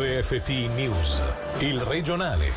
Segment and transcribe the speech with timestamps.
[0.00, 1.22] RFT News,
[1.58, 2.50] il regionale.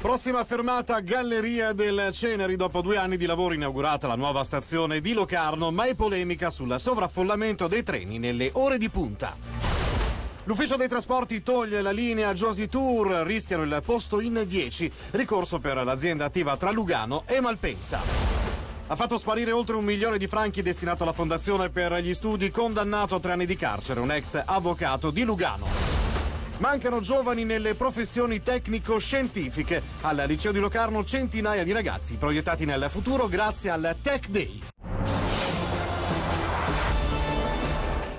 [0.00, 2.56] Prossima fermata Galleria del Ceneri.
[2.56, 6.74] Dopo due anni di lavoro inaugurata la nuova stazione di Locarno, ma è polemica sul
[6.76, 9.36] sovraffollamento dei treni nelle ore di punta.
[10.42, 14.90] L'ufficio dei trasporti toglie la linea Josi Tour, rischiano il posto in 10.
[15.12, 18.45] Ricorso per l'azienda attiva tra Lugano e Malpensa.
[18.88, 23.16] Ha fatto sparire oltre un milione di franchi destinato alla Fondazione per gli Studi, condannato
[23.16, 25.66] a tre anni di carcere, un ex avvocato di Lugano.
[26.58, 29.82] Mancano giovani nelle professioni tecnico-scientifiche.
[30.02, 34.75] Al liceo di Locarno centinaia di ragazzi proiettati nel futuro grazie al Tech Day.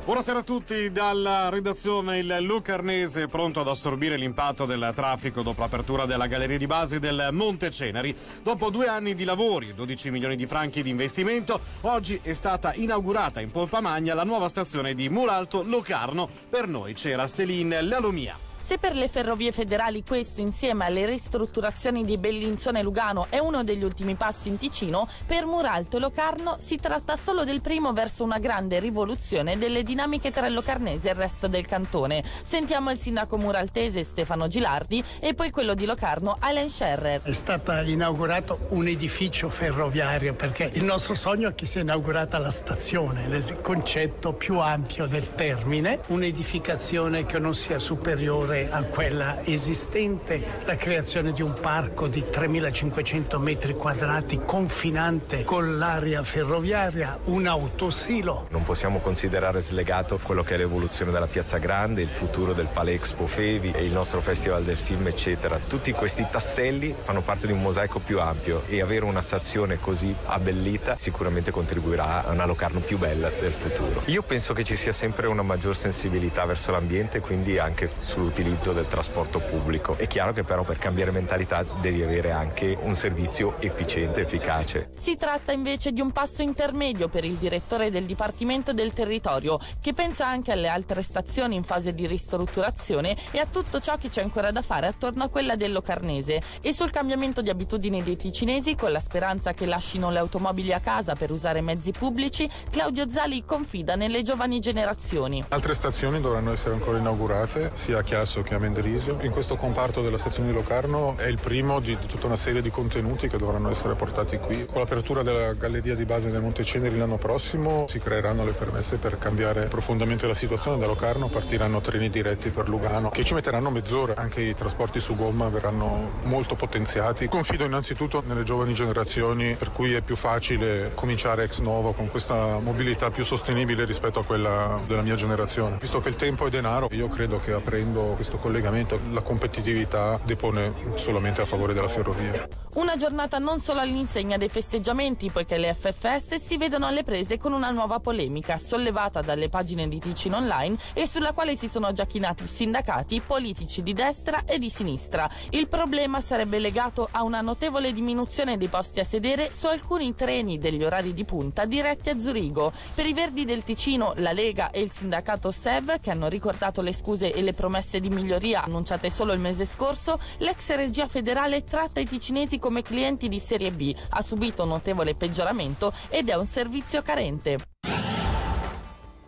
[0.08, 6.06] Buonasera a tutti dalla redazione il Lucarnese pronto ad assorbire l'impatto del traffico dopo l'apertura
[6.06, 8.16] della galleria di base del Monte Ceneri.
[8.42, 12.74] Dopo due anni di lavori e 12 milioni di franchi di investimento, oggi è stata
[12.74, 16.30] inaugurata in pompa magna la nuova stazione di Muralto Locarno.
[16.50, 18.47] Per noi c'era Céline Lalomia.
[18.68, 23.64] Se per le ferrovie federali questo, insieme alle ristrutturazioni di Bellinzone e Lugano, è uno
[23.64, 28.26] degli ultimi passi in Ticino, per Muralto e Locarno si tratta solo del primo verso
[28.26, 32.22] una grande rivoluzione delle dinamiche tra il Locarnese e il resto del cantone.
[32.26, 37.22] Sentiamo il sindaco muraltese Stefano Gilardi e poi quello di Locarno, Alain Scherrer.
[37.22, 42.52] È stato inaugurato un edificio ferroviario perché il nostro sogno è che sia inaugurata la
[42.52, 50.44] stazione, nel concetto più ampio del termine, un'edificazione che non sia superiore a quella esistente,
[50.66, 58.48] la creazione di un parco di 3.500 metri quadrati confinante con l'area ferroviaria, un autosilo.
[58.50, 63.28] Non possiamo considerare slegato quello che è l'evoluzione della Piazza Grande, il futuro del Palexpo
[63.28, 65.60] Fevi e il nostro Festival del Film, eccetera.
[65.68, 70.14] Tutti questi tasselli fanno parte di un mosaico più ampio e avere una stazione così
[70.26, 74.02] abbellita sicuramente contribuirà a una Locarno più bella del futuro.
[74.06, 78.72] Io penso che ci sia sempre una maggior sensibilità verso l'ambiente, quindi anche sull'utilizzo l'utilizzo
[78.72, 79.96] del trasporto pubblico.
[79.98, 84.90] È chiaro che però per cambiare mentalità devi avere anche un servizio efficiente, efficace.
[84.98, 89.94] Si tratta invece di un passo intermedio per il direttore del Dipartimento del Territorio, che
[89.94, 94.22] pensa anche alle altre stazioni in fase di ristrutturazione e a tutto ciò che c'è
[94.22, 98.76] ancora da fare attorno a quella del Locarnese e sul cambiamento di abitudini dei ticinesi
[98.76, 103.44] con la speranza che lasciano le automobili a casa per usare mezzi pubblici, Claudio Zali
[103.44, 105.44] confida nelle giovani generazioni.
[105.50, 109.18] Altre stazioni dovranno essere ancora inaugurate, sia a Chiasso Chiasso che a Mendrisio.
[109.22, 112.70] In questo comparto della stazione di Locarno è il primo di, tutta una serie di
[112.70, 114.66] contenuti che dovranno essere portati qui.
[114.66, 118.98] Con l'apertura della galleria di base del Monte Ceneri l'anno prossimo si creeranno le permesse
[118.98, 120.78] per cambiare profondamente la situazione.
[120.78, 124.14] Da Locarno partiranno treni diretti per Lugano che ci metteranno mezz'ora.
[124.18, 127.28] Anche i trasporti su gomma verranno molto potenziati.
[127.28, 132.60] Confido innanzitutto nelle giovani generazioni per cui è più facile cominciare ex novo con questa
[132.60, 135.78] mobilità più sostenibile rispetto a quella della mia generazione.
[135.80, 140.74] Visto che il tempo è denaro, io credo che aprendo questo collegamento la competitività depone
[140.96, 142.48] solamente a favore della ferrovia.
[142.74, 147.54] Una giornata non solo all'insegna dei festeggiamenti, poiché le FFS si vedono alle prese con
[147.54, 152.06] una nuova polemica sollevata dalle pagine di Ticino Online e sulla quale si sono già
[152.06, 155.30] chinati sindacati, politici di destra e di sinistra.
[155.52, 160.58] Il problema sarebbe legato a una notevole diminuzione dei posti a sedere su alcuni treni
[160.58, 162.72] degli orari di punta diretti a Zurigo.
[162.94, 166.94] Per i Verdi del Ticino, la Lega e il sindacato SEV, che hanno ricordato le
[166.94, 172.00] scuse e le promesse di miglioria annunciate solo il mese scorso, l'ex regia federale tratta
[172.00, 176.46] i ticinesi come clienti di serie B, ha subito un notevole peggioramento ed è un
[176.46, 177.58] servizio carente.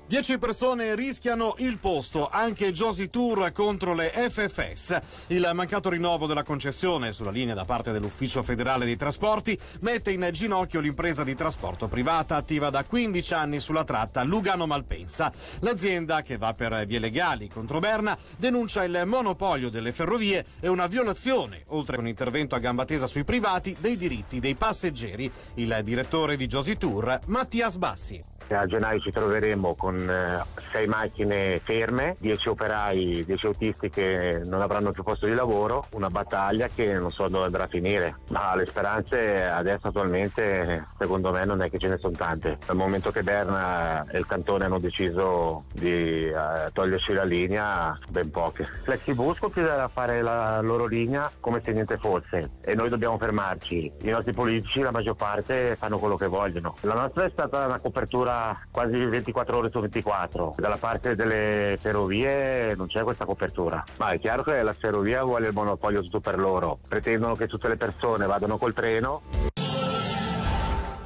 [0.09, 4.97] Dieci persone rischiano il posto, anche Josie Tour contro le FFS.
[5.27, 10.27] Il mancato rinnovo della concessione sulla linea da parte dell'Ufficio federale dei trasporti mette in
[10.31, 15.31] ginocchio l'impresa di trasporto privata attiva da 15 anni sulla tratta Lugano-Malpensa.
[15.59, 20.87] L'azienda, che va per vie legali contro Berna, denuncia il monopolio delle ferrovie e una
[20.87, 25.31] violazione, oltre a un intervento a gamba tesa sui privati, dei diritti dei passeggeri.
[25.53, 28.38] Il direttore di Josie Tour, Mattias Bassi.
[28.55, 34.61] A gennaio ci troveremo con eh, sei macchine ferme, dieci operai, dieci autisti che non
[34.61, 38.17] avranno più posto di lavoro, una battaglia che non so dove andrà a finire.
[38.29, 42.57] Ma le speranze adesso attualmente secondo me non è che ce ne sono tante.
[42.65, 46.33] Dal momento che Berna e il cantone hanno deciso di eh,
[46.73, 48.67] togliersi la linea, ben poche.
[48.83, 53.91] Flexibus continuerà a fare la loro linea come se niente fosse e noi dobbiamo fermarci.
[54.01, 56.73] I nostri politici, la maggior parte, fanno quello che vogliono.
[56.81, 58.38] La nostra è stata una copertura
[58.71, 60.55] quasi 24 ore su 24.
[60.57, 65.47] Dalla parte delle ferrovie non c'è questa copertura, ma è chiaro che la ferrovia vuole
[65.47, 66.79] il monopolio tutto per loro.
[66.87, 69.21] Pretendono che tutte le persone vadano col treno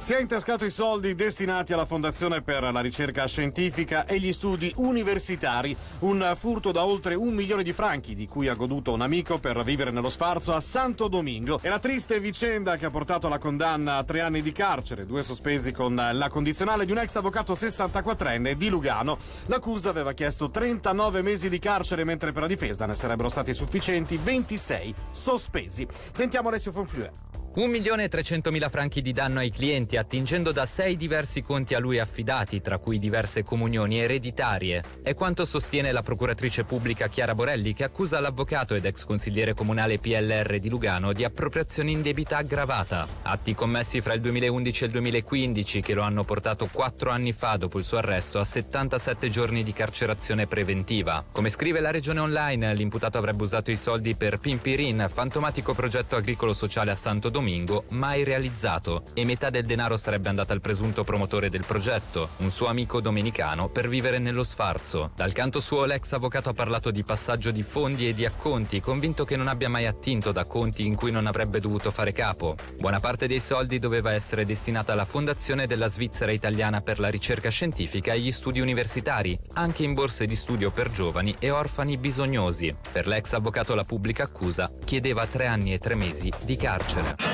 [0.04, 4.70] Si è intascato i soldi destinati alla Fondazione per la ricerca scientifica e gli studi
[4.76, 9.38] universitari, un furto da oltre un milione di franchi di cui ha goduto un amico
[9.38, 11.58] per vivere nello sfarzo a Santo Domingo.
[11.58, 15.22] È la triste vicenda che ha portato alla condanna a tre anni di carcere, due
[15.22, 19.16] sospesi con la condizionale di un ex avvocato 64enne di Lugano.
[19.46, 24.20] L'accusa aveva chiesto 39 mesi di carcere, mentre per la difesa ne sarebbero stati sufficienti
[24.22, 25.86] 26 sospesi.
[26.10, 27.33] Sentiamo Alessio Fonflue.
[27.56, 31.74] 1 milione e 300 mila franchi di danno ai clienti attingendo da sei diversi conti
[31.74, 34.82] a lui affidati, tra cui diverse comunioni ereditarie.
[35.04, 40.00] È quanto sostiene la procuratrice pubblica Chiara Borelli che accusa l'avvocato ed ex consigliere comunale
[40.00, 43.06] PLR di Lugano di appropriazione indebita aggravata.
[43.22, 47.56] Atti commessi fra il 2011 e il 2015 che lo hanno portato quattro anni fa
[47.56, 51.24] dopo il suo arresto a 77 giorni di carcerazione preventiva.
[51.30, 56.52] Come scrive la regione online, l'imputato avrebbe usato i soldi per Pimpirin, fantomatico progetto agricolo
[56.52, 61.04] sociale a Santo Domingo Domingo mai realizzato e metà del denaro sarebbe andata al presunto
[61.04, 65.10] promotore del progetto, un suo amico domenicano, per vivere nello sfarzo.
[65.14, 69.26] Dal canto suo l'ex avvocato ha parlato di passaggio di fondi e di acconti, convinto
[69.26, 72.56] che non abbia mai attinto da conti in cui non avrebbe dovuto fare capo.
[72.78, 77.50] Buona parte dei soldi doveva essere destinata alla fondazione della Svizzera italiana per la ricerca
[77.50, 82.74] scientifica e gli studi universitari, anche in borse di studio per giovani e orfani bisognosi.
[82.90, 87.33] Per l'ex avvocato la pubblica accusa chiedeva tre anni e tre mesi di carcere.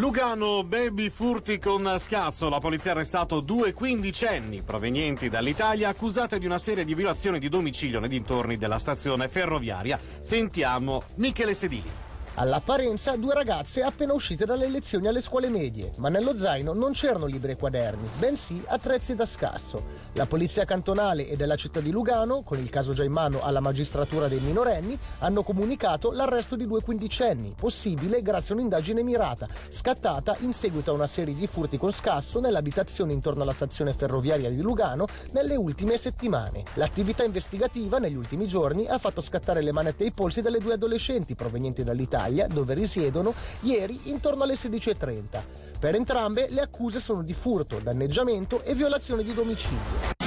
[0.00, 2.48] Lugano, baby furti con scasso.
[2.48, 7.50] La polizia ha arrestato due quindicenni provenienti dall'Italia accusate di una serie di violazioni di
[7.50, 10.00] domicilio nei dintorni della stazione ferroviaria.
[10.22, 12.09] Sentiamo Michele Sedili.
[12.40, 17.26] All'apparenza due ragazze appena uscite dalle lezioni alle scuole medie, ma nello zaino non c'erano
[17.26, 20.08] libri e quaderni, bensì attrezzi da scasso.
[20.14, 23.60] La polizia cantonale e della città di Lugano, con il caso già in mano alla
[23.60, 30.34] magistratura dei minorenni, hanno comunicato l'arresto di due quindicenni, possibile grazie a un'indagine mirata, scattata
[30.40, 34.62] in seguito a una serie di furti con scasso nell'abitazione intorno alla stazione ferroviaria di
[34.62, 36.62] Lugano nelle ultime settimane.
[36.76, 41.34] L'attività investigativa negli ultimi giorni ha fatto scattare le manette ai polsi delle due adolescenti
[41.34, 45.42] provenienti dall'Italia Italia, dove risiedono, ieri intorno alle 16.30.
[45.78, 50.19] Per entrambe le accuse sono di furto, danneggiamento e violazione di domicilio.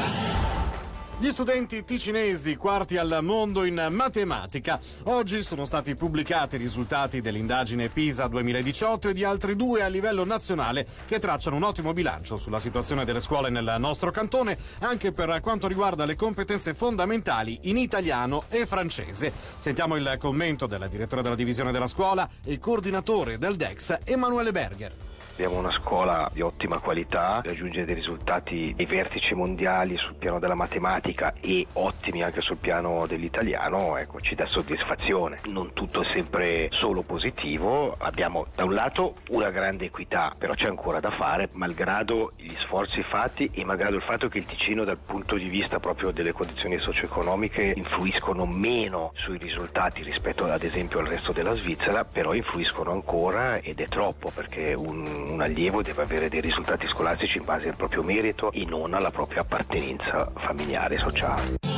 [1.24, 4.78] Gli studenti ticinesi quarti al mondo in matematica.
[5.06, 10.25] Oggi sono stati pubblicati i risultati dell'indagine PISA 2018 e di altri due a livello
[10.25, 15.40] nazionale che tracciano un ottimo bilancio sulla situazione delle scuole nel nostro cantone, anche per
[15.40, 19.31] quanto riguarda le competenze fondamentali in italiano e francese.
[19.56, 25.12] Sentiamo il commento del direttore della divisione della scuola e coordinatore del DEX, Emanuele Berger.
[25.33, 30.53] Abbiamo una scuola di ottima qualità, raggiunge dei risultati ai vertici mondiali sul piano della
[30.53, 35.39] matematica e ottimi anche sul piano dell'italiano, ecco, ci dà soddisfazione.
[35.45, 40.68] Non tutto è sempre solo positivo, abbiamo da un lato una grande equità, però c'è
[40.68, 45.00] ancora da fare, malgrado gli sforzi fatti e malgrado il fatto che il Ticino dal
[45.03, 51.07] punto di vista proprio delle condizioni socio-economiche influiscono meno sui risultati rispetto ad esempio al
[51.07, 56.30] resto della Svizzera, però influiscono ancora ed è troppo perché un un allievo deve avere
[56.30, 60.98] dei risultati scolastici in base al proprio merito e non alla propria appartenenza familiare e
[60.98, 61.73] sociale.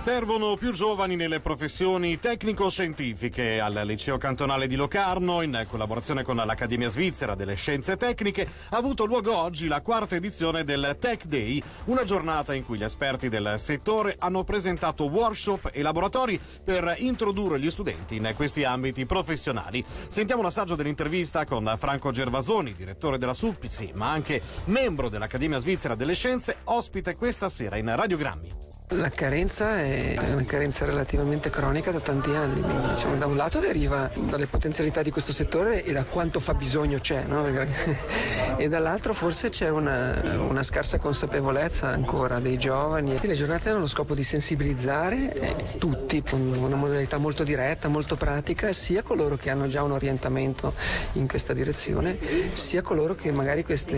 [0.00, 3.60] Servono più giovani nelle professioni tecnico-scientifiche.
[3.60, 9.04] Al Liceo Cantonale di Locarno, in collaborazione con l'Accademia Svizzera delle Scienze Tecniche, ha avuto
[9.04, 13.56] luogo oggi la quarta edizione del Tech Day, una giornata in cui gli esperti del
[13.58, 19.84] settore hanno presentato workshop e laboratori per introdurre gli studenti in questi ambiti professionali.
[20.08, 25.94] Sentiamo un assaggio dell'intervista con Franco Gervasoni, direttore della SUPISI, ma anche membro dell'Accademia Svizzera
[25.94, 28.68] delle Scienze, ospite questa sera in Radiogrammi.
[28.94, 33.60] La carenza è una carenza relativamente cronica da tanti anni, quindi diciamo, da un lato
[33.60, 37.46] deriva dalle potenzialità di questo settore e da quanto fa bisogno c'è, no?
[38.56, 43.16] e dall'altro forse c'è una, una, scarsa consapevolezza ancora dei giovani.
[43.20, 48.16] Le giornate hanno lo scopo di sensibilizzare eh, tutti con una modalità molto diretta, molto
[48.16, 50.74] pratica, sia coloro che hanno già un orientamento
[51.12, 52.18] in questa direzione,
[52.54, 53.94] sia coloro che magari questi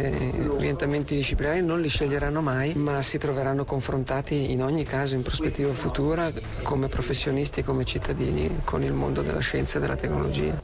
[0.49, 5.22] orientamenti disciplinari non li sceglieranno mai, ma si troveranno confrontati in ogni ogni caso in
[5.22, 10.60] prospettiva futura come professionisti e come cittadini con il mondo della scienza e della tecnologia.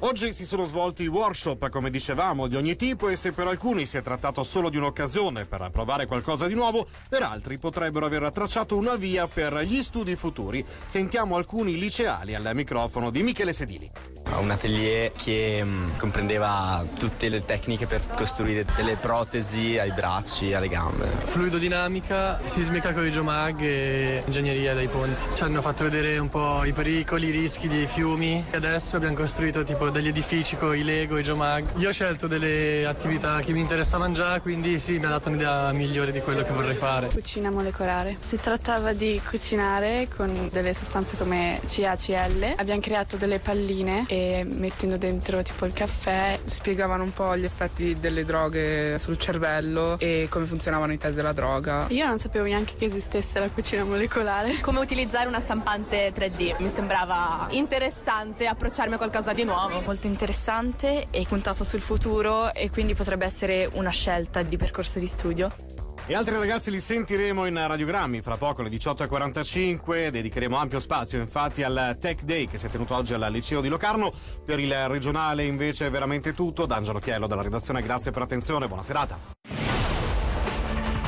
[0.00, 3.96] Oggi si sono svolti workshop, come dicevamo, di ogni tipo e se per alcuni si
[3.96, 8.76] è trattato solo di un'occasione per provare qualcosa di nuovo, per altri potrebbero aver tracciato
[8.76, 10.64] una via per gli studi futuri.
[10.84, 13.90] Sentiamo alcuni liceali al microfono di Michele Sedili.
[14.36, 20.68] Un atelier che mh, comprendeva tutte le tecniche per costruire delle protesi ai bracci, alle
[20.68, 21.06] gambe.
[21.06, 25.22] Fluidodinamica, sismica con i geomag e ingegneria dei ponti.
[25.34, 29.16] Ci hanno fatto vedere un po' i pericoli, i rischi dei fiumi e adesso abbiamo
[29.16, 31.76] costruito tipo degli edifici con i Lego, i Geomag.
[31.76, 35.72] Io ho scelto delle attività che mi interessavano già, quindi sì, mi ha dato un'idea
[35.72, 37.08] migliore di quello che vorrei fare.
[37.08, 38.16] Cucina molecolare.
[38.24, 42.54] Si trattava di cucinare con delle sostanze come CaCl.
[42.56, 47.98] Abbiamo creato delle palline e mettendo dentro tipo il caffè spiegavano un po' gli effetti
[47.98, 51.86] delle droghe sul cervello e come funzionavano i test della droga.
[51.90, 54.60] Io non sapevo neanche che esistesse la cucina molecolare.
[54.60, 56.56] Come utilizzare una stampante 3D.
[56.58, 59.80] Mi sembrava interessante approcciarmi a qualcosa di nuovo.
[59.82, 65.06] Molto interessante e puntato sul futuro e quindi potrebbe essere una scelta di percorso di
[65.06, 65.67] studio.
[66.10, 70.08] E altri ragazzi li sentiremo in radiogrammi fra poco alle 18.45.
[70.08, 73.68] Dedicheremo ampio spazio infatti al Tech Day che si è tenuto oggi al liceo di
[73.68, 74.10] Locarno.
[74.42, 76.64] Per il regionale invece è veramente tutto.
[76.64, 79.18] D'Angelo Chiello dalla redazione, grazie per l'attenzione, buona serata.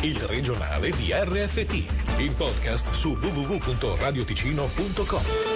[0.03, 5.50] Il regionale di RFT, il podcast su www.radioticino.com.